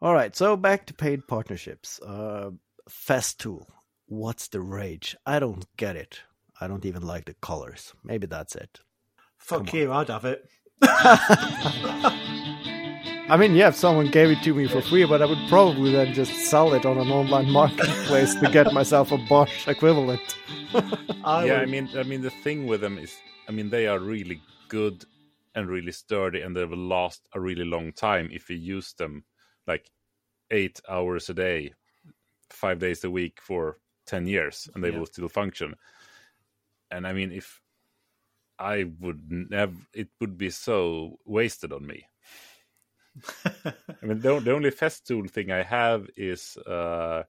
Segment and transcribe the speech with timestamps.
[0.00, 2.00] All right, so back to paid partnerships.
[2.00, 2.50] Uh,
[2.88, 3.66] Festool,
[4.06, 5.16] what's the rage?
[5.26, 6.20] I don't get it.
[6.60, 7.94] I don't even like the colors.
[8.04, 8.78] Maybe that's it.
[9.38, 10.48] Fuck you, I'd have it.
[13.30, 15.90] I mean, yeah, if someone gave it to me for free, but I would probably
[15.90, 20.36] then just sell it on an online marketplace to get myself a Bosch equivalent.
[21.24, 21.62] I yeah, would...
[21.62, 23.16] I mean, I mean, the thing with them is,
[23.48, 25.04] I mean, they are really good
[25.56, 29.24] and really sturdy, and they will last a really long time if you use them
[29.68, 29.90] like
[30.50, 31.74] eight hours a day,
[32.50, 34.98] five days a week for ten years, and they yeah.
[34.98, 35.74] will still function.
[36.90, 37.60] And I mean, if
[38.58, 42.08] I would never, it would be so wasted on me
[43.44, 47.22] I mean, the, the only Festool thing I have is uh,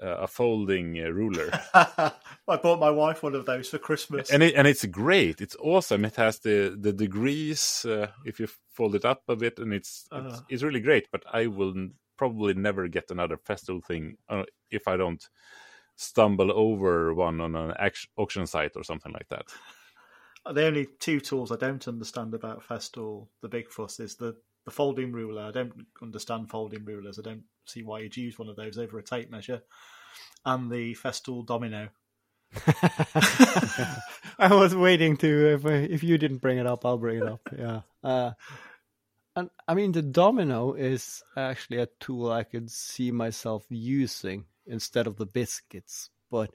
[0.00, 1.50] a folding uh, ruler.
[1.74, 2.12] I
[2.46, 5.40] bought my wife one of those for Christmas, and it, and it's great.
[5.40, 6.04] It's awesome.
[6.04, 10.06] It has the the degrees uh, if you fold it up a bit, and it's
[10.12, 10.22] uh.
[10.26, 11.08] it's, it's, really great.
[11.10, 11.74] But I will
[12.16, 15.26] probably never get another Festool thing uh, if I don't
[15.96, 17.72] stumble over one on an
[18.16, 19.46] auction site or something like that.
[20.54, 24.70] The only two tools I don't understand about Festool, the big fuss, is the the
[24.70, 25.42] folding ruler.
[25.42, 27.18] I don't understand folding rulers.
[27.18, 29.62] I don't see why you'd use one of those over a tape measure.
[30.44, 31.88] And the Festool domino.
[34.38, 37.40] I was waiting to if if you didn't bring it up, I'll bring it up.
[37.58, 37.80] Yeah.
[38.02, 38.32] Uh,
[39.34, 45.06] and I mean, the domino is actually a tool I could see myself using instead
[45.06, 46.54] of the biscuits, but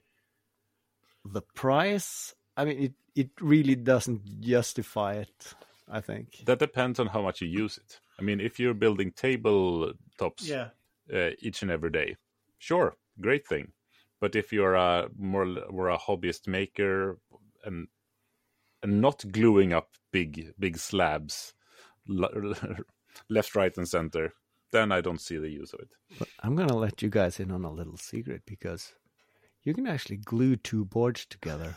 [1.24, 5.54] the price, I mean, it it really doesn't justify it.
[5.88, 8.00] I think that depends on how much you use it.
[8.18, 10.68] I mean, if you're building tabletops yeah.
[11.12, 12.16] uh, each and every day,
[12.58, 13.72] sure, great thing.
[14.22, 17.18] But if you're a more more a hobbyist maker
[17.64, 17.88] and
[18.80, 21.54] and not gluing up big big slabs
[23.28, 24.32] left, right, and center,
[24.70, 25.92] then I don't see the use of it.
[26.20, 28.94] But I'm gonna let you guys in on a little secret because
[29.64, 31.74] you can actually glue two boards together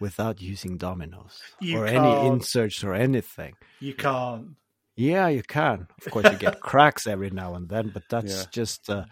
[0.00, 2.04] without using dominoes you or can't.
[2.04, 3.54] any inserts or anything.
[3.78, 4.56] You can't.
[4.96, 5.86] Yeah, you can.
[6.04, 8.44] Of course, you get cracks every now and then, but that's yeah.
[8.50, 9.04] just uh,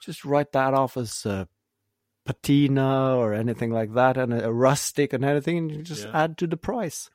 [0.00, 1.44] just write that off as uh,
[2.24, 6.22] patina or anything like that, and a, rustic and anything, and you just yeah.
[6.24, 7.10] add to the price.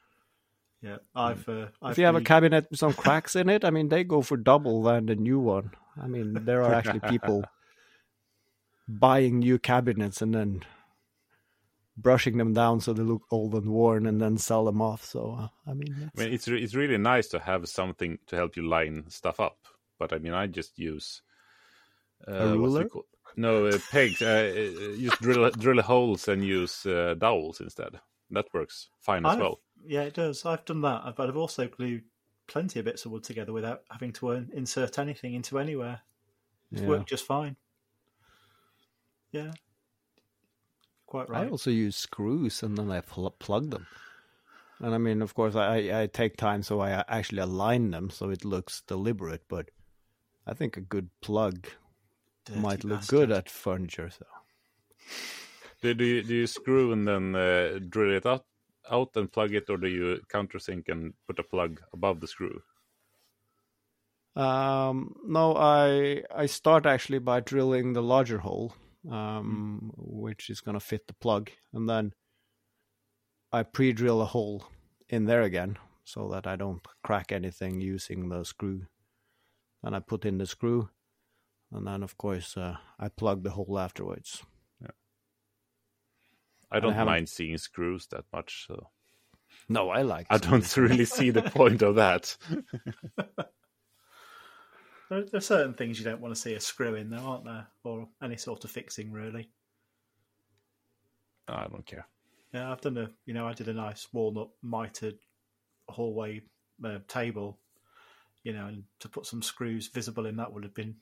[0.82, 1.48] Yeah, I've.
[1.48, 4.04] Uh, I've if you have a cabinet with some cracks in it, I mean, they
[4.04, 5.72] go for double than the new one.
[6.02, 7.44] I mean, there are actually people
[8.88, 10.64] buying new cabinets and then
[11.98, 15.04] brushing them down so they look old and worn and then sell them off.
[15.04, 18.36] So uh, I mean, I mean, it's re- it's really nice to have something to
[18.36, 19.58] help you line stuff up.
[19.98, 21.24] But I mean, I just use
[22.28, 22.88] uh, a ruler.
[23.38, 24.22] No uh, pegs.
[24.22, 28.00] Uh, uh, just drill drill holes and use uh, dowels instead.
[28.32, 29.60] That works fine as I've, well.
[29.86, 30.46] Yeah, it does.
[30.46, 32.04] I've done that, but I've also glued
[32.48, 36.02] plenty of bits of wood together without having to insert anything into anywhere.
[36.72, 36.88] It's yeah.
[36.88, 37.56] worked just fine.
[39.32, 39.52] Yeah
[41.08, 41.48] quite right.
[41.48, 43.88] I also use screws and then I pl- plug them.
[44.80, 48.30] And I mean, of course, I, I take time so I actually align them so
[48.30, 49.42] it looks deliberate.
[49.48, 49.72] But
[50.46, 51.87] I think a good plug Dirty
[52.56, 53.20] might look bastard.
[53.20, 54.10] good at furniture.
[54.10, 54.26] So,
[55.82, 58.46] do, do you do you screw and then uh, drill it out
[58.90, 62.62] out and plug it, or do you countersink and put a plug above the screw?
[64.36, 68.74] Um, no, I I start actually by drilling the larger hole
[69.10, 71.52] um, which is going to fit the plug.
[71.74, 72.14] And then
[73.52, 74.66] I pre drill a hole
[75.10, 78.86] in there again so that I don't crack anything using the screw.
[79.84, 80.90] And I put in the screw,
[81.72, 84.44] and then, of course, uh, I plug the hole afterwards.
[84.82, 84.92] Yeah.
[86.72, 88.66] I don't I mind seeing screws that much.
[88.68, 88.88] So.
[89.68, 90.28] No, I like.
[90.30, 92.38] I don't really see the point of that.
[95.10, 97.46] There, there, are certain things you don't want to see a screw in, though, aren't
[97.46, 97.68] there?
[97.84, 99.50] Or any sort of fixing, really.
[101.48, 102.06] I don't care.
[102.54, 105.18] Yeah, I've done a, you know, I did a nice walnut mitered
[105.90, 106.42] hallway
[106.84, 107.58] uh, table,
[108.44, 110.96] you know, and to put some screws visible in that would have been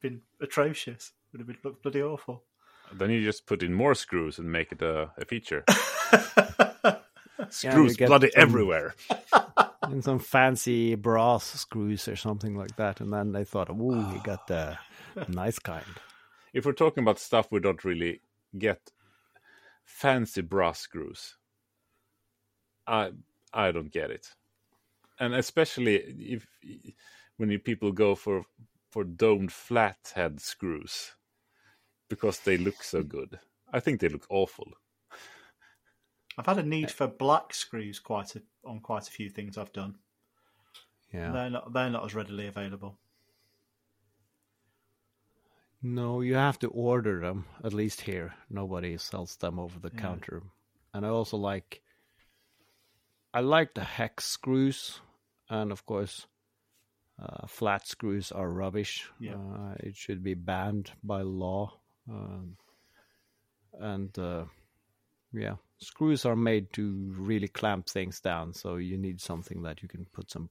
[0.00, 1.12] been atrocious.
[1.32, 2.44] Would have been looked bloody awful.
[2.92, 5.64] Then you just put in more screws and make it a, a feature.
[7.50, 8.42] screws yeah, bloody some...
[8.42, 8.94] everywhere
[9.82, 13.00] and some fancy brass screws or something like that.
[13.00, 14.78] And then they thought, oh, he got the
[15.28, 15.84] nice kind.
[16.52, 18.20] If we're talking about stuff we don't really
[18.56, 18.92] get,
[19.84, 21.36] fancy brass screws,
[22.86, 23.12] I
[23.52, 24.28] I don't get it,
[25.18, 26.46] and especially if
[27.36, 28.44] when you people go for
[28.96, 31.16] for domed flathead screws
[32.08, 33.08] because they look so hmm.
[33.08, 33.38] good.
[33.70, 34.68] I think they look awful.
[36.38, 36.92] I've had a need eh.
[36.92, 39.96] for black screws quite a, on quite a few things I've done.
[41.12, 41.30] Yeah.
[41.30, 42.98] They're not they're not as readily available.
[45.82, 47.44] No, you have to order them.
[47.62, 50.00] At least here, nobody sells them over the Yeah.
[50.00, 50.42] counter.
[50.94, 51.82] And I also like,
[53.34, 55.02] I like the hex screws,
[55.50, 56.26] and of course,
[57.18, 59.08] uh, flat screws are rubbish.
[59.18, 59.36] Yeah.
[59.36, 61.78] Uh, it should be banned by law.
[62.08, 62.56] Um,
[63.78, 64.44] and uh,
[65.32, 69.88] yeah, screws are made to really clamp things down, so you need something that you
[69.88, 70.50] can put some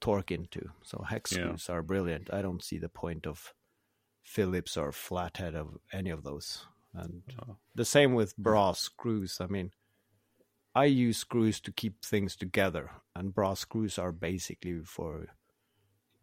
[0.00, 0.70] torque into.
[0.82, 1.44] So hex Yeah.
[1.46, 2.32] screws are brilliant.
[2.32, 3.52] I don't see the point of
[4.22, 6.66] Phillips or flathead of any of those.
[6.92, 7.56] And Oh.
[7.74, 9.40] the same with brass screws.
[9.40, 9.72] I mean,
[10.74, 15.26] I use screws to keep things together, and brass screws are basically for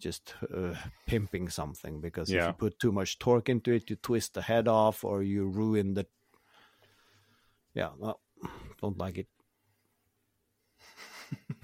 [0.03, 0.75] just uh,
[1.07, 4.67] pimping something because if you put too much torque into it, you twist the head
[4.67, 6.05] off or you ruin the.
[7.73, 8.19] Yeah, well,
[8.81, 9.27] don't like it.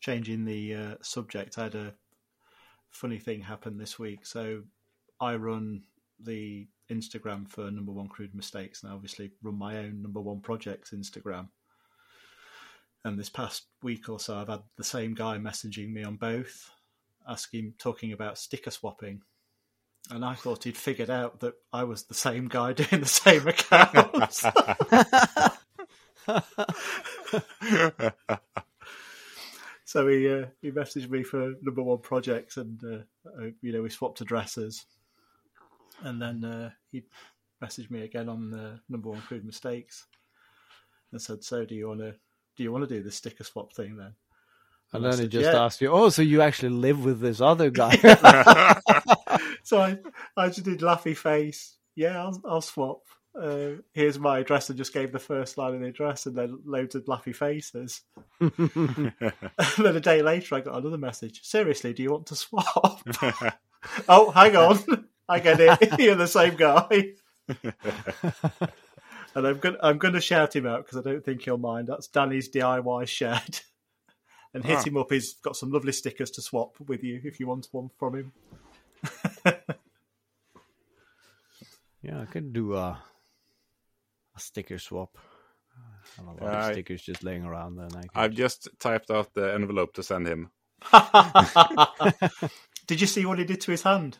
[0.00, 1.94] Changing the uh, subject, I had a
[2.90, 4.26] funny thing happen this week.
[4.26, 4.62] So
[5.20, 5.84] I run
[6.20, 10.40] the Instagram for Number One Crude Mistakes, and I obviously run my own Number One
[10.40, 11.48] Projects Instagram.
[13.04, 16.70] And this past week or so, I've had the same guy messaging me on both,
[17.28, 19.20] asking, talking about sticker swapping.
[20.10, 23.46] And I thought he'd figured out that I was the same guy doing the same
[23.46, 24.44] accounts.
[29.94, 33.82] So he uh, he messaged me for number one projects, and uh, uh, you know
[33.82, 34.86] we swapped addresses,
[36.02, 37.04] and then uh, he
[37.62, 40.06] messaged me again on the number one crude mistakes,
[41.12, 42.16] and said, "So do you want to
[42.56, 44.14] do you want to do the sticker swap thing then?"
[44.92, 47.40] And I then he just "Yeah." asked you, "Oh, so you actually live with this
[47.40, 47.96] other guy?"
[49.64, 49.98] So I
[50.36, 51.76] I just did laughy face.
[51.96, 53.00] Yeah, I'll, I'll swap.
[53.34, 56.60] Uh, here's my address, and just gave the first line of the address, and then
[56.64, 58.02] loads of laughy faces.
[58.40, 58.52] and
[59.78, 61.42] then a day later, I got another message.
[61.42, 63.02] Seriously, do you want to swap?
[64.08, 64.78] oh, hang on.
[65.28, 65.98] I get it.
[65.98, 67.14] You're the same guy.
[69.34, 71.88] And I'm going I'm going to shout him out because I don't think he'll mind.
[71.88, 73.60] That's Danny's DIY shed.
[74.54, 74.82] and hit Ah.
[74.84, 75.10] him up.
[75.10, 78.32] He's got some lovely stickers to swap with you if you want one from him.
[82.02, 83.02] yeah, I could do a
[84.36, 85.16] a sticker swap.
[85.76, 88.24] I have a lot Yeah, of stickers just laying around, and I.
[88.24, 90.50] I've just typed out the envelope to send him.
[92.86, 94.18] Did you see what he did to his hand?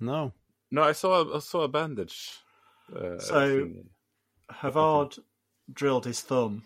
[0.00, 0.32] no.
[0.70, 2.30] No, I saw I saw a bandage.
[2.94, 3.90] Uh, So- thing.
[4.50, 5.18] Haavard
[5.72, 6.64] drilled his thumb.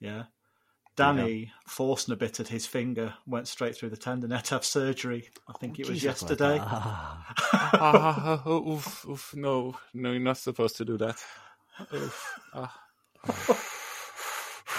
[0.00, 0.24] Yeah.
[0.96, 5.30] Danny Forstner bit at his finger, went straight through the tendon, had to have surgery.
[5.48, 6.58] I think it was Jesus, yesterday.
[6.62, 7.34] Ah.
[7.72, 11.16] ah, oh, oof, oof, no, no, you're not supposed to do that.
[11.94, 12.80] Oof, ah.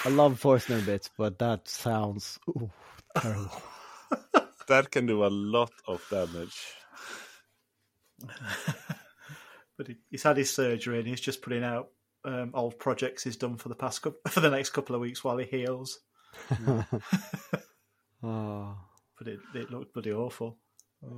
[0.05, 2.69] I love Forstner bit, but that sounds ooh,
[3.17, 3.61] terrible.
[4.67, 6.61] That can do a lot of damage.
[9.79, 11.87] But he, he's had his surgery and he's just putting out
[12.25, 15.23] um, old projects he's done for the past cou- for the next couple of weeks
[15.23, 15.99] while he heals.
[18.21, 18.75] Oh,
[19.17, 20.57] But it, it looked bloody awful.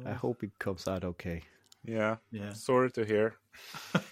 [0.06, 1.42] I hope it comes out okay.
[1.84, 2.54] Yeah, Yeah.
[2.54, 3.34] sorry to hear.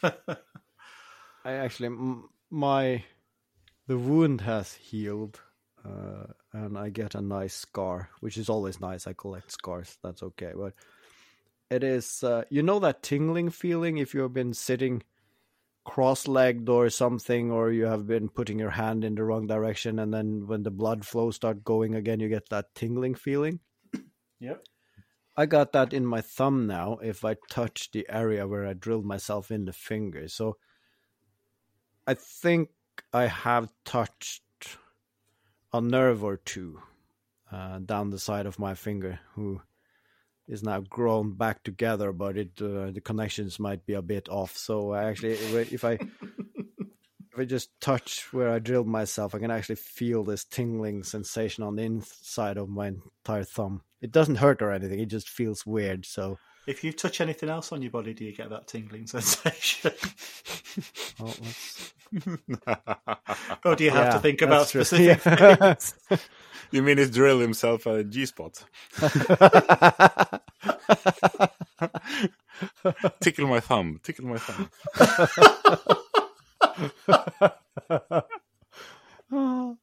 [0.04, 3.04] I actually, m- my
[3.88, 5.40] the wound has healed,
[5.86, 9.06] uh, and I get a nice scar, which is always nice.
[9.06, 10.54] I collect scars, that's okay.
[10.56, 10.74] But
[11.70, 15.04] it is, uh, you know, that tingling feeling if you have been sitting
[15.86, 20.14] cross-legged or something, or you have been putting your hand in the wrong direction, and
[20.14, 23.60] then when the blood flow start going again, you get that tingling feeling.
[24.42, 24.64] Yep.
[25.36, 29.06] I got that in my thumb now if I touch the area where I drilled
[29.06, 30.28] myself in the finger.
[30.28, 30.58] So
[32.06, 32.70] I think
[33.14, 34.78] I have touched
[35.72, 36.82] a nerve or two
[37.52, 39.62] uh, down the side of my finger who
[40.50, 44.58] is now grown back together, but it uh, the connections might be a bit off.
[44.58, 45.92] So I actually, if I
[47.32, 51.64] if I just touch where I drilled myself, I can actually feel this tingling sensation
[51.64, 53.84] on the inside of my entire thumb.
[54.02, 56.06] It doesn't hurt or anything; it just feels weird.
[56.06, 56.40] So,
[56.70, 59.92] If you touch anything else on your body, do you get that tingling sensation?
[61.20, 61.94] well, let's-
[63.66, 64.84] or do you have to think about that's true.
[64.84, 65.74] specific Yeah.
[65.74, 65.94] things?
[66.72, 68.64] you mean he's drill himself a G spot?
[73.22, 74.00] Tickle my thumb.
[74.04, 74.70] Tickle my thumb.
[79.32, 79.78] Oh.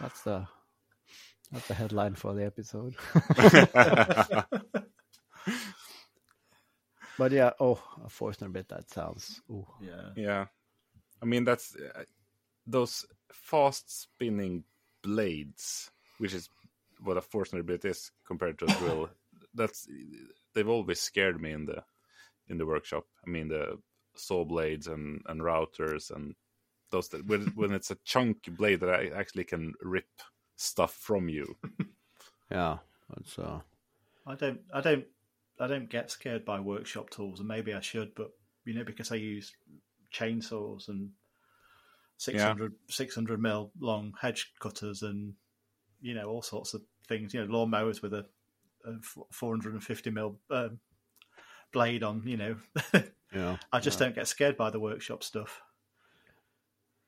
[0.00, 0.46] that's the
[1.52, 2.94] that's the headline for the episode.
[7.18, 8.68] but yeah, oh, a Forstner bit.
[8.68, 9.40] That sounds.
[9.50, 9.66] Ooh.
[9.80, 10.10] Yeah.
[10.16, 10.46] Yeah.
[11.22, 12.02] I mean, that's uh,
[12.66, 14.64] those fast spinning
[15.02, 16.48] blades, which is
[17.02, 19.10] what a Forstner bit is compared to a drill.
[19.54, 19.88] that's
[20.54, 21.82] they've always scared me in the
[22.48, 23.04] in the workshop.
[23.26, 23.78] I mean, the
[24.14, 26.34] saw blades and and routers and
[26.90, 30.08] those that when when it's a chunky blade that I actually can rip
[30.56, 31.56] stuff from you.
[32.50, 32.78] yeah,
[33.14, 33.60] that's uh.
[34.26, 34.60] I don't.
[34.74, 35.04] I don't.
[35.60, 38.30] I don't get scared by workshop tools, and maybe I should, but
[38.64, 39.54] you know, because I use
[40.12, 41.10] chainsaws and
[42.18, 42.94] 600, yeah.
[42.94, 45.34] 600 mil long hedge cutters and
[46.00, 47.34] you know all sorts of things.
[47.34, 48.26] You know, lawn mowers with a,
[48.84, 48.92] a
[49.30, 50.78] 450 mil um,
[51.72, 52.22] blade on.
[52.26, 52.56] You know,
[53.34, 53.56] yeah.
[53.72, 54.06] I just yeah.
[54.06, 55.62] don't get scared by the workshop stuff.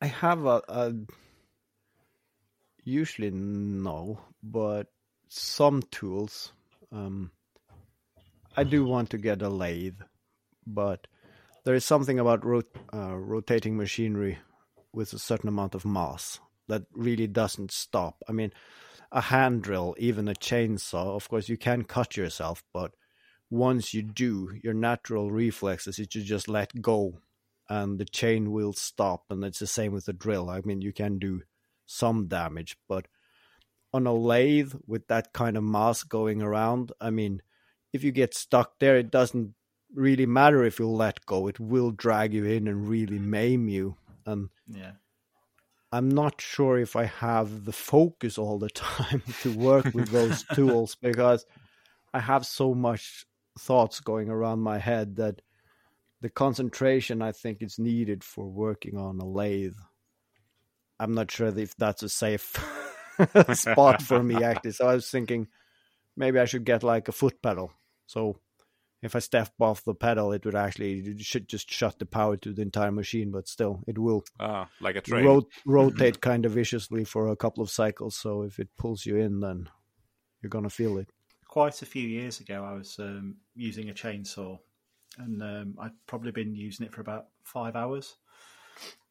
[0.01, 0.95] I have a, a
[2.89, 4.89] usually no, but
[5.29, 6.53] some tools.
[6.91, 7.31] Um,
[8.57, 10.01] I do want to get a lathe,
[10.67, 11.07] but
[11.65, 14.39] there is something about rot- uh, rotating machinery
[14.93, 18.23] with a certain amount of mass that really doesn't stop.
[18.29, 18.53] I mean,
[19.13, 22.93] a hand drill, even a chainsaw, of course, you can cut yourself, but
[23.51, 27.21] once you do, your natural reflexes is to just let go
[27.69, 29.25] and the chain will stop.
[29.31, 30.51] And it's the same with the drill.
[30.51, 31.43] I mean, you can do
[31.89, 33.09] some damage, but
[33.93, 37.41] on a lathe with that kind of mass going around, I mean,
[37.93, 39.55] if you get stuck there, it doesn't
[39.95, 41.49] really matter if you let go.
[41.49, 43.97] It will drag you in and really maim you.
[44.27, 44.93] And yeah.
[45.91, 50.45] I'm not sure if I have the focus all the time to work with those
[50.55, 51.47] tools because
[52.13, 53.25] I have so much
[53.59, 55.41] thoughts going around my head that
[56.21, 59.79] the concentration I think is needed for working on a lathe.
[61.01, 62.57] I'm not sure if that's a safe
[63.55, 64.73] spot for me actually.
[64.73, 65.49] So I was thinking
[66.17, 67.73] maybe I should get like a foot pedal.
[68.07, 68.41] So
[69.03, 72.37] if I step off the pedal, it would actually it should just shut the power
[72.39, 75.25] to the entire machine, but still it will ah, like a train.
[75.25, 78.17] Rot- rotate kind of viciously for a couple of cycles.
[78.17, 79.69] So if it pulls you in, then
[80.43, 81.09] you're gonna feel it.
[81.47, 84.59] Quite a few years ago, I was um, using a chainsaw,
[85.17, 88.17] and um, I'd probably been using it for about five hours,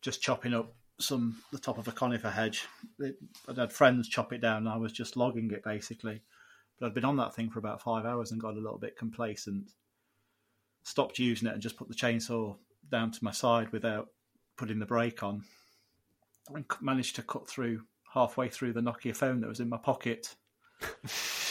[0.01, 2.65] just chopping up some the top of a conifer hedge.
[2.99, 6.21] It, I'd had friends chop it down, and I was just logging it basically
[6.79, 8.97] but I'd been on that thing for about five hours and got a little bit
[8.97, 9.71] complacent.
[10.83, 12.55] Stopped using it and just put the chainsaw
[12.89, 14.09] down to my side without
[14.57, 15.43] putting the brake on,
[16.53, 20.35] and managed to cut through halfway through the Nokia phone that was in my pocket.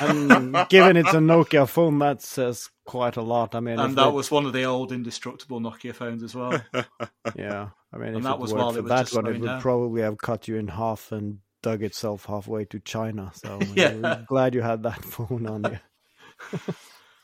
[0.00, 3.54] and given it's a Nokia phone, that says quite a lot.
[3.54, 6.60] I mean, and that was one of the old indestructible Nokia phones as well.
[7.36, 9.40] yeah, I mean, and if that it was while for it was that one, it
[9.40, 9.60] would down.
[9.60, 13.30] probably have cut you in half and dug itself halfway to China.
[13.34, 13.94] So Yeah.
[13.94, 15.78] we're glad you had that phone on you.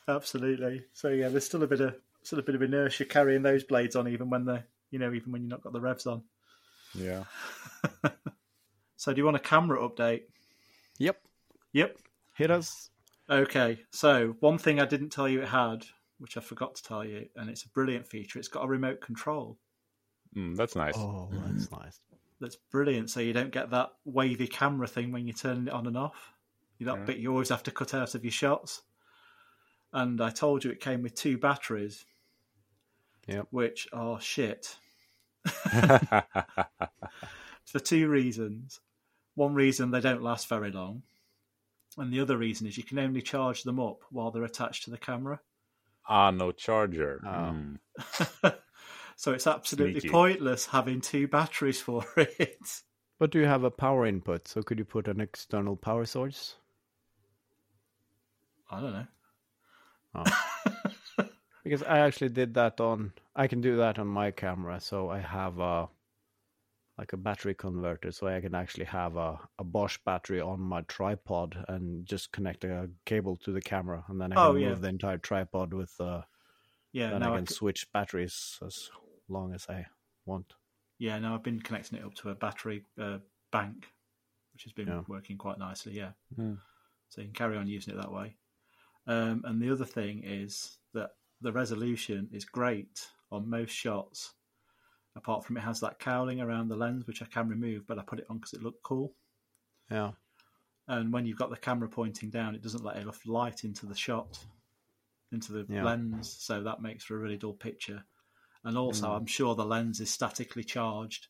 [0.07, 0.83] Absolutely.
[0.93, 3.95] So yeah, there's still a bit of still a bit of inertia carrying those blades
[3.95, 6.23] on, even when they're you know even when you've not got the revs on.
[6.93, 7.23] Yeah.
[8.97, 10.23] So do you want a camera update?
[11.01, 11.19] Yep,
[11.73, 11.97] Yep.
[12.35, 12.91] hit us.
[13.27, 15.83] Okay, so one thing I didn't tell you it had,
[16.19, 18.37] which I forgot to tell you, and it's a brilliant feature.
[18.37, 19.57] It's got a remote control.
[20.35, 20.95] Mm, that's nice.
[20.95, 21.99] Oh, that's nice.
[22.39, 23.09] That's brilliant.
[23.09, 26.33] So you don't get that wavy camera thing when you're turning it on and off.
[26.77, 27.05] You that Yeah.
[27.05, 28.83] bit you always have to cut out of your shots.
[29.93, 32.05] And I told you it came with two batteries,
[33.27, 33.47] Yep.
[33.49, 34.77] which are shit
[37.65, 38.81] for two reasons.
[39.35, 41.03] One reason they don't last very long,
[41.97, 44.91] and the other reason is you can only charge them up while they're attached to
[44.91, 45.39] the camera.
[46.07, 47.21] ah, no charger.
[47.25, 47.79] Mm.
[49.17, 50.11] So it's absolutely Sneaky.
[50.13, 52.81] pointless having two batteries for it.
[53.19, 54.47] But do you have a power input?
[54.47, 56.55] So could you put an external power source?
[58.71, 59.07] I don't know.
[60.15, 61.25] Oh.
[61.63, 63.13] because I actually did that on.
[63.35, 64.79] I can do that on my camera.
[64.79, 65.87] So I have a
[67.01, 70.83] like a battery converter, so I can actually have a, a Bosch battery on my
[70.83, 74.79] tripod and just connect a cable to the camera, and then I can Oh, move
[74.79, 74.81] yeah.
[74.81, 75.99] the entire tripod with.
[75.99, 76.23] Uh,
[76.93, 78.91] Yeah, then I I can c- switch batteries as
[79.29, 79.87] long as I
[80.25, 80.55] want.
[80.99, 83.19] yeah, no, I've been connecting it up to a battery uh,
[83.51, 83.93] bank,
[84.53, 85.03] which has been Yeah.
[85.07, 85.93] working quite nicely.
[85.93, 86.55] Yeah, Hmm.
[87.09, 88.37] so you can carry on using it that way.
[89.07, 94.35] Um, and the other thing is that the resolution is great on most shots.
[95.15, 98.03] Apart from it has that cowling around the lens, which I can remove, but I
[98.03, 99.13] put it on because it looked cool.
[99.89, 100.11] Yeah.
[100.87, 103.95] And when you've got the camera pointing down, it doesn't let enough light into the
[103.95, 104.39] shot,
[105.31, 105.83] into the Yeah.
[105.83, 108.03] lens, so that makes for a really dull picture.
[108.63, 109.17] And also, Mm.
[109.17, 111.27] I'm sure the lens is statically charged,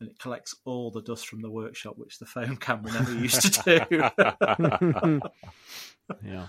[0.00, 3.54] and it collects all the dust from the workshop, which the phone camera never used
[3.54, 5.20] to do.
[6.24, 6.48] yeah.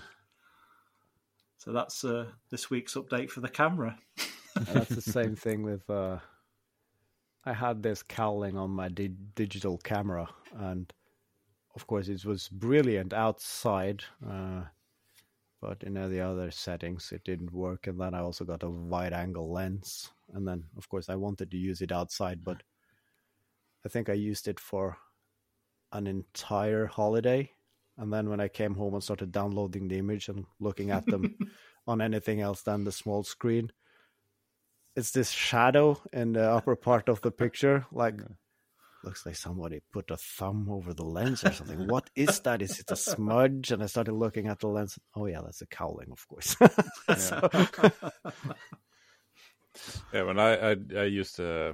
[1.58, 3.98] So that's uh, this week's update for the camera.
[4.54, 5.88] that's the same thing with.
[5.90, 6.18] Uh,
[7.46, 10.92] I had this cowling on my di- digital camera, and
[11.76, 14.02] of course it was brilliant outside.
[14.28, 14.64] Uh,
[15.62, 17.86] but in the other settings, it didn't work.
[17.86, 21.52] And then I also got a wide angle lens, and then of course I wanted
[21.52, 22.64] to use it outside, but
[23.84, 24.98] I think I used it for
[25.92, 27.52] an entire holiday.
[27.96, 31.36] And then when I came home and started downloading the image and looking at them
[31.86, 33.70] on anything else than the small screen,
[34.96, 37.86] it's this shadow in the upper part of the picture.
[37.92, 38.14] Like,
[39.04, 41.86] looks like somebody put a thumb over the lens or something.
[41.86, 42.62] what is that?
[42.62, 43.70] Is it a smudge?
[43.70, 44.98] And I started looking at the lens.
[45.14, 46.56] Oh, yeah, that's a cowling, of course.
[47.16, 47.48] so...
[50.12, 51.70] yeah, when I, I, I used to.
[51.70, 51.72] Uh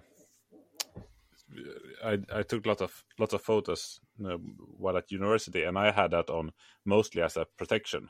[2.02, 4.38] I I took lot of lots of photos you know,
[4.78, 6.52] while at university, and I had that on
[6.86, 8.08] mostly as a protection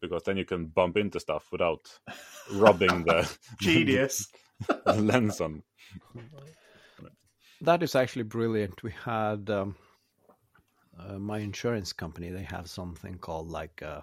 [0.00, 1.98] because then you can bump into stuff without
[2.52, 3.30] rubbing the
[3.60, 4.28] genius
[4.86, 5.62] lens on.
[7.62, 8.82] That is actually brilliant.
[8.82, 9.76] We had um,
[10.98, 12.30] uh, my insurance company.
[12.30, 14.00] They have something called like uh,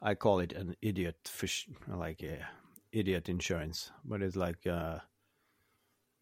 [0.00, 2.44] I call it an idiot fish, like uh,
[2.92, 4.98] idiot insurance, but it's like uh,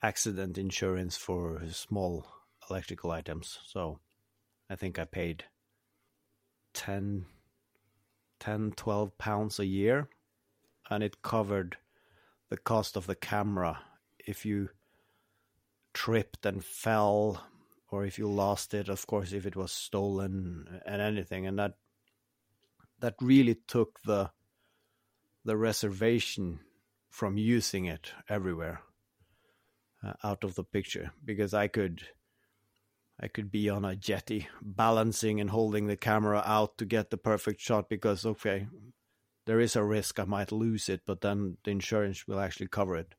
[0.02, 2.26] accident insurance for small
[2.68, 3.59] electrical items.
[3.66, 4.00] So
[4.68, 5.45] I think I paid
[6.75, 7.26] 10,
[8.40, 10.09] 10 12 pounds a year
[10.90, 11.76] and it covered
[12.49, 13.81] the cost of the camera.
[14.19, 14.71] If you
[15.95, 17.45] tripped and fell
[17.90, 21.47] or if you lost it of course if it was stolen and anything.
[21.47, 21.75] And that
[23.00, 24.31] that really took the
[25.45, 26.61] the reservation
[27.09, 28.81] from using it everywhere
[30.02, 32.02] uh, out of the picture because I could
[33.18, 37.16] I could be on a jetty balancing and holding the camera out to get the
[37.16, 38.66] perfect shot because okay
[39.46, 42.96] there is a risk I might lose it but then the insurance will actually cover
[42.96, 43.14] it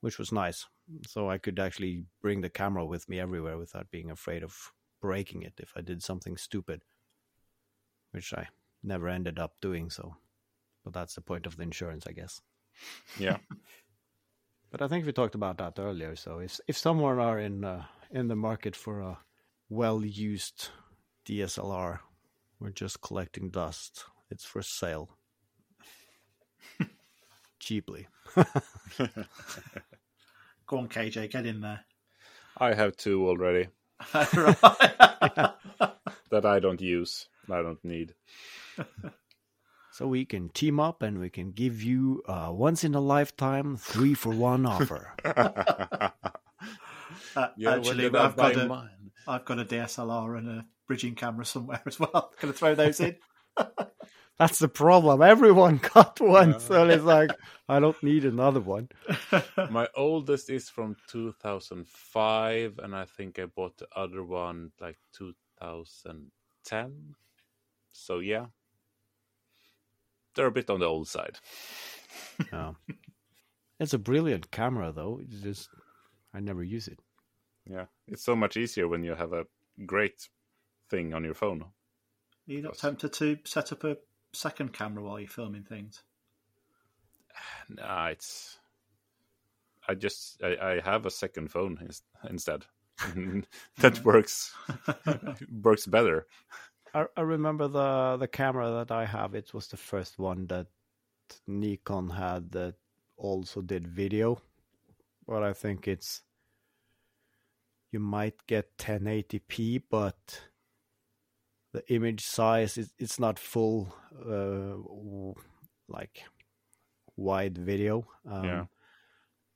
[0.00, 0.66] which was nice
[1.06, 5.42] so I could actually bring the camera with me everywhere without being afraid of breaking
[5.42, 6.82] it if I did something stupid
[8.12, 8.48] which I
[8.82, 10.16] never ended up doing so
[10.84, 12.40] but that's the point of the insurance I guess
[13.18, 13.38] yeah
[14.70, 16.14] But I think we talked about that earlier.
[16.16, 19.18] So if if someone are in uh, in the market for a
[19.68, 20.68] well used
[21.26, 22.00] DSLR,
[22.58, 24.04] we're just collecting dust.
[24.30, 25.10] It's for sale.
[27.60, 28.08] Cheaply.
[30.66, 31.80] Go on, KJ, get in there.
[32.58, 33.68] I have two already.
[34.12, 35.54] that
[36.44, 37.28] I don't use.
[37.50, 38.14] I don't need.
[39.92, 43.76] So we can team up and we can give you a once in a lifetime
[43.76, 45.12] three for one offer.
[47.38, 49.10] Uh, yeah, actually, I've got a, mine?
[49.26, 52.32] I've got a DSLR and a bridging camera somewhere as well.
[52.40, 53.16] Going to throw those in?
[54.38, 55.22] That's the problem.
[55.22, 56.58] Everyone got one, yeah.
[56.58, 57.30] so it's like
[57.68, 58.88] I don't need another one.
[59.70, 67.14] My oldest is from 2005, and I think I bought the other one like 2010.
[67.92, 68.46] So yeah,
[70.34, 71.38] they're a bit on the old side.
[72.52, 72.72] yeah.
[73.80, 75.20] It's a brilliant camera, though.
[75.22, 75.68] It's just
[76.32, 77.00] I never use it.
[77.68, 79.46] Yeah, it's so much easier when you have a
[79.84, 80.28] great
[80.88, 81.62] thing on your phone.
[81.62, 83.98] Are you not tempted to set up a
[84.32, 86.02] second camera while you're filming things?
[87.68, 88.58] Nah, it's.
[89.86, 91.78] I just I, I have a second phone
[92.28, 92.64] instead.
[93.78, 94.54] that works
[95.62, 96.26] works better.
[96.94, 99.34] I, I remember the the camera that I have.
[99.34, 100.66] It was the first one that
[101.46, 102.74] Nikon had that
[103.18, 104.40] also did video,
[105.26, 106.22] but I think it's
[107.90, 110.42] you might get 1080p, but
[111.72, 113.94] the image size is it's not full
[114.28, 114.74] uh,
[115.88, 116.24] like
[117.16, 118.06] wide video.
[118.28, 118.64] Um, yeah.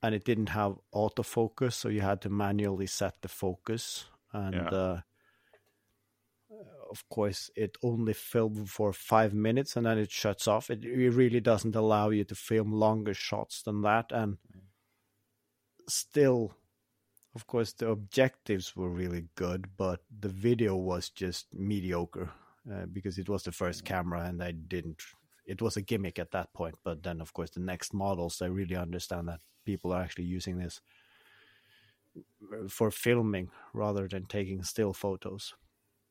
[0.03, 4.07] And it didn't have autofocus, so you had to manually set the focus.
[4.33, 4.69] And yeah.
[4.69, 5.01] uh,
[6.91, 10.71] of course, it only filmed for five minutes and then it shuts off.
[10.71, 14.11] It, it really doesn't allow you to film longer shots than that.
[14.11, 14.39] And
[15.89, 16.55] still,
[17.35, 22.31] of course, the objectives were really good, but the video was just mediocre
[22.71, 25.03] uh, because it was the first camera and I didn't.
[25.47, 28.47] It was a gimmick at that point, but then, of course, the next models, I
[28.47, 30.81] really understand that people are actually using this
[32.69, 35.55] for filming rather than taking still photos.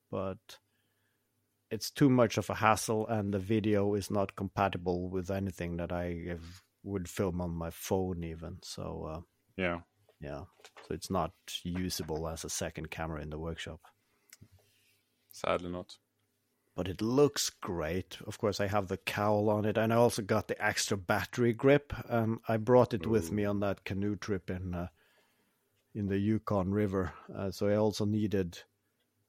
[0.10, 0.58] But
[1.70, 5.92] it's too much of a hassle and the video is not compatible with anything that
[5.92, 8.58] I have, would film on my phone even.
[8.62, 9.22] So uh,
[9.56, 9.80] yeah,
[10.22, 10.42] yeah.
[10.88, 11.32] So it's not
[11.64, 13.82] usable as a second camera in the workshop.
[15.32, 15.98] Sadly not.
[16.76, 18.18] but it looks great.
[18.26, 21.54] Of course, I have the cowl on it, and I also got the extra battery
[21.54, 21.94] grip.
[22.10, 23.10] Um, I brought it Ooh.
[23.10, 24.88] with me on that canoe trip in uh,
[25.94, 28.60] in the Yukon River, uh, so I also needed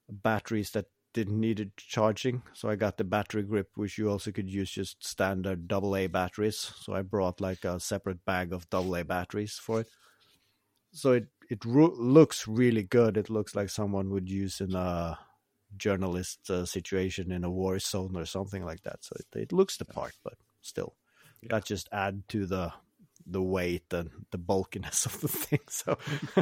[0.09, 2.43] batteries that didn't need it charging.
[2.55, 6.73] So I got the battery grip, which you also could use just standard AA batteries.
[6.81, 9.89] So I brought like a separate bag of AA batteries for it.
[10.93, 13.17] So it it ro- looks really good.
[13.17, 15.19] It looks like someone would use in a
[15.77, 19.05] journalist uh, situation in a war zone or something like that.
[19.05, 20.95] So it, it looks the part, but still,
[21.43, 21.49] yeah.
[21.51, 22.73] that just add to the
[23.27, 25.61] the weight and the bulkiness of the thing.
[25.69, 25.99] So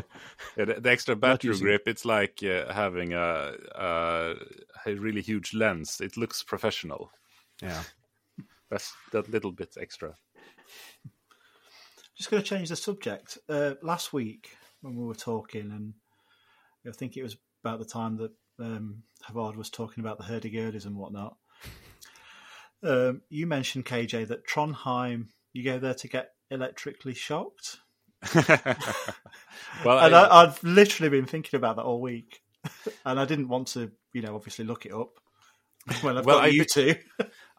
[0.56, 4.34] yeah, the, the, extra battery grip, it's like uh, having a, a,
[4.86, 6.00] a really huge lens.
[6.00, 7.10] It looks professional.
[7.62, 7.82] Yeah,
[8.70, 10.14] that's that little bit extra.
[12.20, 13.38] Just going to change the subject.
[13.48, 14.50] Uh, last week
[14.82, 15.94] when we were talking, and
[16.86, 20.84] I think it was about the time that um, Haavard was talking about the hurdy-gurdies
[20.84, 21.38] and whatnot.
[22.82, 27.78] Um, you mentioned KJ that Trondheim, you go there to get electrically shocked.
[28.34, 32.42] well, and I, have literally been thinking about that all week,
[33.06, 35.12] and I didn't want to, you know, obviously look it up
[36.02, 36.96] when I've well, got I you two.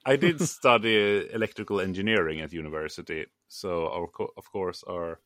[0.06, 5.20] I did study electrical engineering at university, so our, of course our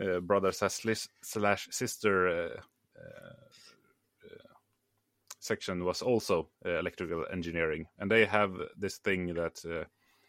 [0.00, 2.60] uh, brother slash sister uh,
[2.98, 3.32] uh,
[5.42, 9.84] section was also uh, electrical engineering, and they have this thing that uh,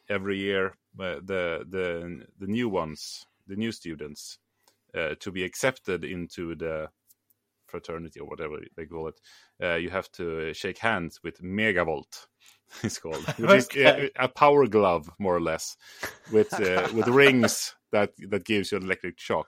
[0.10, 4.40] every year uh, the the the new ones, the new students,
[4.96, 6.90] uh, to be accepted into the
[7.74, 9.20] fraternity or whatever they call it,
[9.64, 12.14] uh, you have to shake hands with megavolt.
[12.84, 14.06] It's called, which okay.
[14.06, 15.78] is a, a, power glove, more or less,
[16.32, 19.48] with uh, with rings that that gives you an electric shock,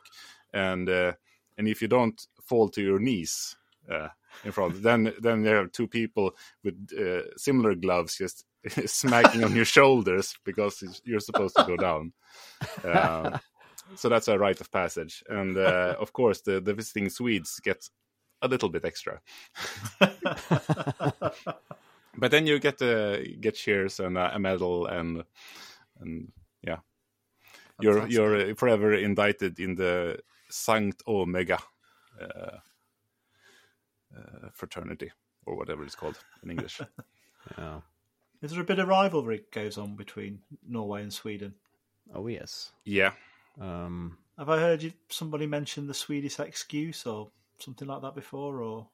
[0.53, 0.87] and
[1.57, 3.55] and if you don't fall to your knees
[4.43, 4.81] in front.
[4.83, 6.31] then then there are two people
[6.63, 8.45] with uh, similar gloves just
[8.85, 12.13] smacking on your shoulders because you're supposed to go down.
[12.83, 13.39] Um,
[13.95, 17.87] so that's a rite of passage, and uh, of course the the visiting Swedes get
[18.45, 19.19] a little bit extra.
[22.17, 25.23] but then you get uh, get cheers and a medal and
[25.99, 26.31] and
[26.61, 26.77] yeah,
[27.81, 30.19] you're you're forever indicted in the
[30.51, 31.59] Sankt Omega.
[32.19, 32.57] Uh,
[34.17, 35.11] uh, fraternity
[35.45, 36.79] or whatever it's called in English.
[37.57, 37.81] yeah.
[38.41, 41.53] Is there a bit of rivalry goes on between Norway and Sweden?
[42.13, 42.71] Oh yes.
[42.83, 43.11] Yeah.
[43.59, 48.61] Um, Have I heard you, somebody mention the Swedish excuse or something like that before?
[48.61, 48.87] Or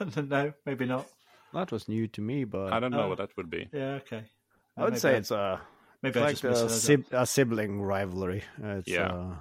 [0.16, 1.06] no, maybe not.
[1.52, 3.08] That was new to me, but I don't know oh.
[3.08, 3.68] what that would be.
[3.72, 4.24] Yeah, okay.
[4.76, 5.60] I would maybe say it's a
[6.02, 8.42] maybe like a, sib- a, sibling rivalry.
[8.60, 9.12] It's, yeah.
[9.12, 9.36] Uh,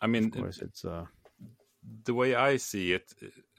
[0.00, 1.04] I mean, of course, it's uh,
[2.04, 3.12] the way I see it,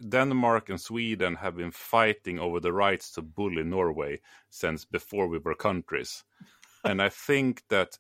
[0.08, 5.38] Denmark and Sweden have been fighting over the rights to bully Norway since before we
[5.38, 6.24] were countries.
[6.84, 8.00] and I think that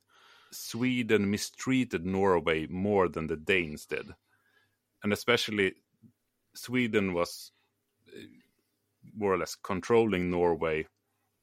[0.51, 4.13] Sweden mistreated Norway more than the Danes did.
[5.03, 5.73] And especially
[6.53, 7.51] Sweden was
[8.07, 8.21] uh,
[9.15, 10.87] more or less controlling Norway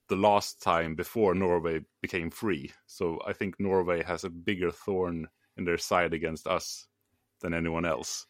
[0.09, 2.73] the last time before Norway became free.
[2.87, 6.87] So I think Norway has a bigger thorn in their side against us
[7.41, 8.27] than anyone else.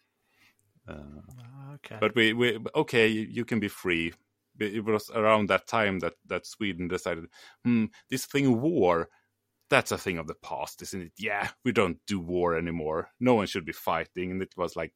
[0.87, 1.97] Uh, okay.
[1.99, 4.13] But we, we okay, you, you, can be free.
[4.59, 7.27] It was around that time that, that Sweden decided,
[7.65, 9.09] hmm, this thing war,
[9.71, 11.13] that's a thing of the past, isn't it?
[11.17, 13.11] Yeah, we don't do war anymore.
[13.21, 14.31] No one should be fighting.
[14.31, 14.93] And it was like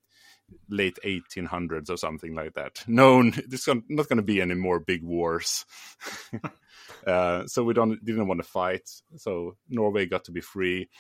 [0.69, 2.85] late 1800s or something like that.
[2.87, 5.65] No, there's not going to be any more big wars.
[7.07, 8.91] uh, so we don't didn't want to fight.
[9.17, 10.91] So Norway got to be free,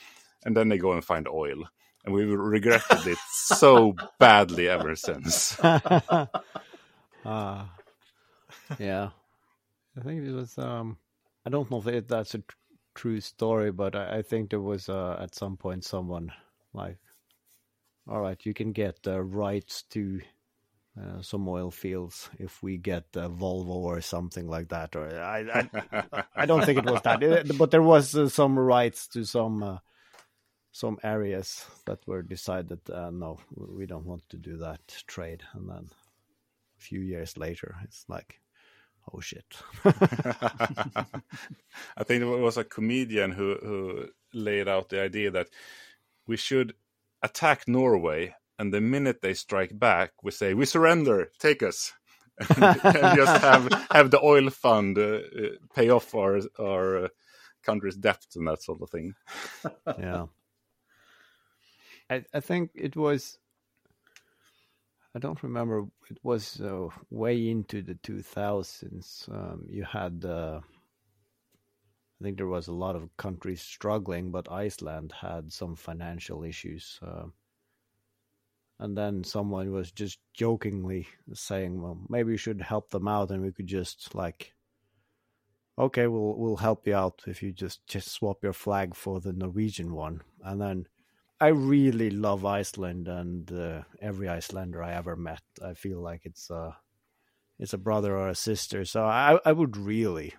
[0.45, 1.65] and then they go and find oil
[2.05, 5.59] and we've regretted it so badly ever since.
[5.61, 6.27] uh,
[8.79, 9.11] yeah,
[9.97, 10.57] I think it was.
[10.59, 10.99] Um,
[11.47, 12.57] I don't know if it, that's a tr-
[12.95, 16.33] true story, but I, I think there was uh, at some point someone
[16.73, 16.99] like,
[18.09, 20.21] "All right, you can get the rights to."
[20.97, 24.95] Uh, some oil fields if we get uh, Volvo or something like that.
[24.95, 29.09] Or I, I, I don't think it was that, but there was uh, some rights
[29.09, 29.79] to some uh,
[30.75, 35.71] some areas that were decided uh, no we don't want to do that trade and
[35.71, 35.89] then
[36.77, 38.41] a few years later it's like
[39.13, 39.45] oh shit.
[39.85, 41.05] I
[42.05, 45.49] think it was a comedian who who laid out the idea that
[46.27, 46.75] we should
[47.23, 51.31] attack norway and the minute they strike back we say we surrender.
[51.39, 51.93] Take us.
[52.59, 57.09] And just have have the oil fund uh, uh, pay off our our uh,
[57.63, 59.15] country's debts and that sort of thing.
[59.99, 60.27] Yeah.
[62.11, 63.39] I, I think it was
[65.15, 65.85] I don't remember.
[66.11, 69.29] It was uh, way into the 2000s.
[69.31, 70.61] Um, you had, uh,
[72.21, 76.99] I think there was a lot of countries struggling, but Iceland had some financial issues.
[77.01, 77.27] Uh,
[78.81, 83.41] and then someone was just jokingly saying, "Well, maybe we should help them out, and
[83.41, 84.53] we could just like,
[85.79, 89.33] okay, we'll we'll help you out if you just just swap your flag for the
[89.33, 90.89] Norwegian one." And then
[91.41, 95.43] I really love Iceland and uh, every Icelander I ever met.
[95.63, 96.77] I feel like it's a
[97.59, 98.85] it's a brother or a sister.
[98.85, 100.35] So I I would really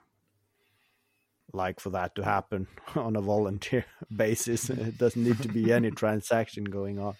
[1.53, 4.69] like for that to happen on a volunteer basis.
[4.69, 7.15] It doesn't need to be any transaction going on.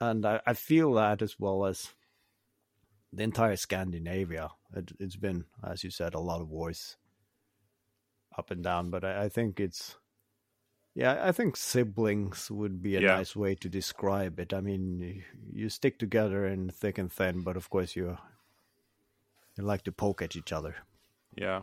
[0.00, 1.88] And I, I feel that as well as
[3.12, 4.50] the entire Scandinavia.
[4.74, 6.96] It, has been, as you said, a lot of wars
[8.36, 9.96] up and down, but I, I think it's
[10.98, 13.16] yeah, I think siblings would be a yeah.
[13.18, 14.52] nice way to describe it.
[14.52, 18.18] I mean, you stick together in thick and thin, but of course you
[19.56, 20.74] you like to poke at each other.
[21.36, 21.60] Yeah,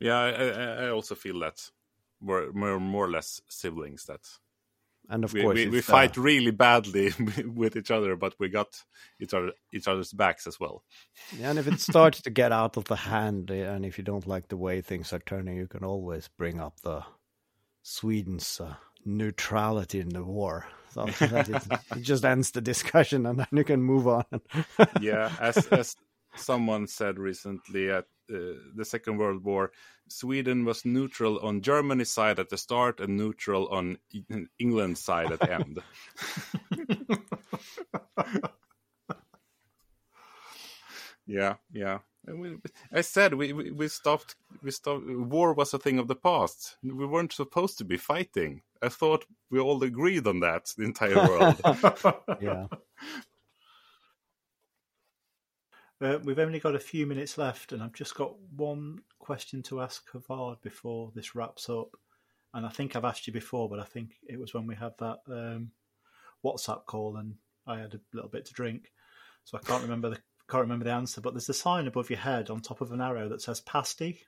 [0.00, 0.18] yeah.
[0.18, 1.70] I, I also feel that
[2.20, 4.06] we're, we're more or less siblings.
[4.06, 4.22] That
[5.08, 7.12] and of we, course we, we fight really badly
[7.46, 8.82] with each other, but we got
[9.20, 10.82] each other each other's backs as well.
[11.38, 14.26] Yeah, and if it starts to get out of the hand, and if you don't
[14.26, 17.04] like the way things are turning, you can always bring up the
[17.84, 20.66] Sweden's uh, neutrality in the war.
[20.92, 24.24] So it, it just ends the discussion, and then you can move on.
[25.00, 25.96] yeah, as as
[26.34, 29.70] someone said recently at uh, the Second World War,
[30.08, 33.98] Sweden was neutral on Germany's side at the start and neutral on
[34.58, 35.80] England's side at the end.
[41.26, 41.98] yeah, yeah.
[42.26, 42.56] We,
[42.92, 46.76] I said we, we, we stopped we stopped war was a thing of the past.
[46.82, 48.62] We weren't supposed to be fighting.
[48.82, 51.60] I thought we all agreed on that, the entire world.
[52.40, 52.66] yeah.
[56.00, 59.80] Uh, we've only got a few minutes left, and I've just got one question to
[59.80, 61.96] ask Haavard before this wraps up.
[62.52, 64.92] And I think I've asked you before, but I think it was when we had
[64.98, 65.70] that um,
[66.44, 67.34] WhatsApp call, and
[67.66, 68.92] I had a little bit to drink,
[69.44, 72.18] so I can't remember the can't remember the answer, but there's a sign above your
[72.18, 74.20] head on top of an arrow that says pasty.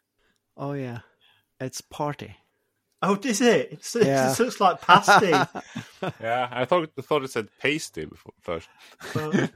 [0.56, 1.00] Oh yeah,
[1.60, 2.36] it's party.
[3.02, 3.68] Oh, is it?
[3.72, 4.32] It's, yeah.
[4.32, 5.30] it looks like pasty.
[6.20, 8.68] yeah, I thought I thought it said pasty before first.
[9.14, 9.50] Well, do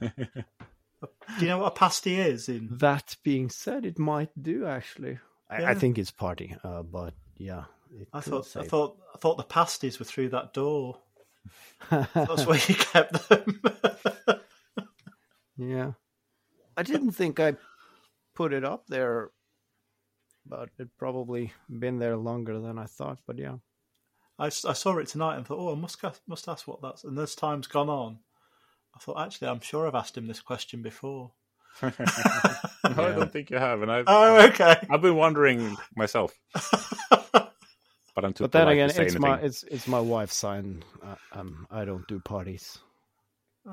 [1.40, 2.48] you know what a pasty is?
[2.48, 5.18] In that being said, it might do actually.
[5.48, 5.70] I, yeah.
[5.70, 7.64] I think it's party, uh, but yeah.
[8.12, 8.60] I thought say...
[8.60, 10.98] I thought I thought the pasties were through that door.
[11.90, 13.60] That's where you kept them.
[15.56, 15.92] yeah.
[16.80, 17.56] I didn't think I
[18.34, 19.32] put it up there,
[20.46, 23.18] but it probably been there longer than I thought.
[23.26, 23.56] But yeah,
[24.38, 27.04] I, I saw it tonight and thought, oh, I must must ask what that's.
[27.04, 28.20] And as time's gone on,
[28.96, 31.32] I thought actually, I'm sure I've asked him this question before.
[31.82, 32.56] no, yeah.
[32.82, 34.06] I don't think you have, and I've.
[34.06, 34.76] Oh, okay.
[34.88, 36.32] I've been wondering myself.
[37.10, 37.52] but
[38.16, 38.44] I'm too.
[38.44, 39.20] But then again, it's anything.
[39.20, 40.82] my it's it's my wife's sign.
[41.02, 42.78] Uh, um, I don't do parties.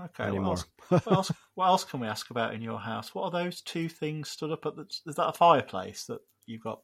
[0.05, 0.23] Okay.
[0.25, 0.57] Anymore.
[0.89, 1.83] What else, what else, what else?
[1.83, 3.13] can we ask about in your house?
[3.15, 4.85] What are those two things stood up at the?
[5.05, 6.81] Is that a fireplace that you've got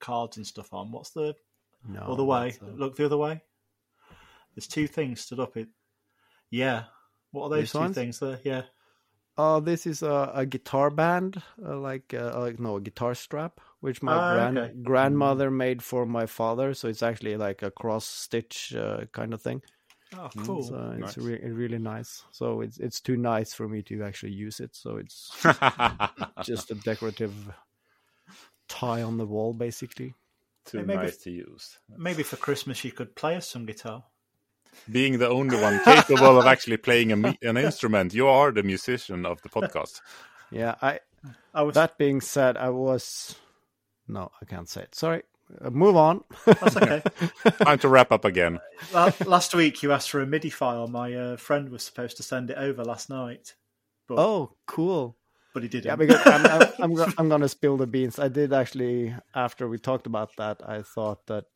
[0.00, 0.90] cards and stuff on?
[0.90, 1.34] What's the
[1.86, 2.56] no, other way?
[2.60, 2.66] A...
[2.66, 3.42] Look the other way.
[4.54, 5.56] There's two things stood up.
[5.56, 5.68] It.
[6.50, 6.84] Yeah.
[7.30, 7.94] What are those These two ones?
[7.94, 8.40] things there?
[8.42, 8.62] Yeah.
[9.36, 13.60] Uh, this is a, a guitar band, uh, like uh, like no a guitar strap,
[13.78, 14.72] which my grand, okay.
[14.82, 16.74] grandmother made for my father.
[16.74, 19.62] So it's actually like a cross stitch uh, kind of thing.
[20.16, 20.60] Oh, cool!
[20.60, 21.16] Uh, so nice.
[21.16, 22.24] it's re- really nice.
[22.32, 24.74] So it's it's too nice for me to actually use it.
[24.74, 25.30] So it's
[26.42, 27.34] just a decorative
[28.68, 30.14] tie on the wall, basically.
[30.64, 31.78] Too maybe, nice to use.
[31.96, 34.04] Maybe for Christmas you could play us some guitar.
[34.90, 39.26] Being the only one capable of actually playing a, an instrument, you are the musician
[39.26, 40.00] of the podcast.
[40.50, 41.00] Yeah, I.
[41.52, 41.74] I was...
[41.74, 43.34] That being said, I was.
[44.06, 44.94] No, I can't say it.
[44.94, 45.22] Sorry.
[45.60, 46.22] Uh, move on.
[46.44, 47.02] That's okay.
[47.64, 48.58] Time to wrap up again.
[48.92, 50.86] last week you asked for a MIDI file.
[50.88, 53.54] My uh, friend was supposed to send it over last night.
[54.06, 55.16] But, oh, cool.
[55.54, 55.86] But he didn't.
[55.86, 56.68] Yeah, because I'm, I'm,
[57.00, 58.18] I'm, I'm going to spill the beans.
[58.18, 61.46] I did actually, after we talked about that, I thought that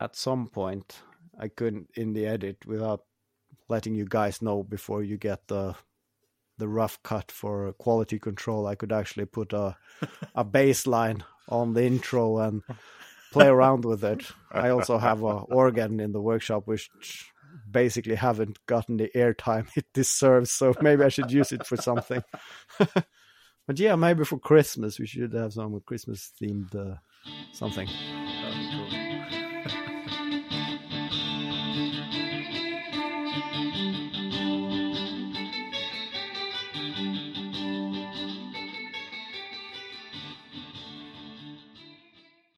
[0.00, 1.00] at some point
[1.38, 3.04] I couldn't, in the edit, without
[3.68, 5.74] letting you guys know before you get the
[6.56, 9.76] the rough cut for quality control, I could actually put a
[10.34, 12.62] a bass line on the intro and
[13.34, 14.24] play around with it.
[14.50, 16.88] I also have an organ in the workshop which
[17.68, 22.22] basically haven't gotten the airtime it deserves, so maybe I should use it for something.
[22.78, 26.96] but yeah, maybe for Christmas we should have some Christmas themed uh,
[27.52, 27.88] something.